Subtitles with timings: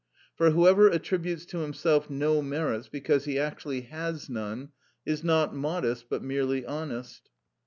[0.35, 4.69] For whoever attributes to himself no merits, because he actually has none,
[5.05, 7.29] is not modest but merely honest.